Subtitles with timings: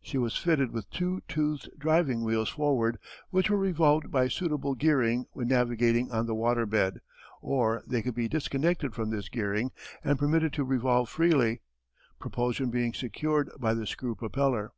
[0.00, 2.96] She was fitted with two toothed driving wheels forward
[3.28, 7.02] which were revolved by suitable gearing when navigating on the waterbed,
[7.42, 11.60] or they could be disconnected from this gearing and permitted to revolve freely,
[12.18, 14.72] propulsion being secured by the screw propeller.